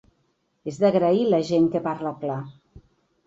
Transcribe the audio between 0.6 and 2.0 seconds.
És d’agrair la gent que